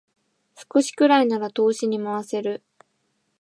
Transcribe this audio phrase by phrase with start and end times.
[0.73, 2.63] 少しくらいなら投資に回せる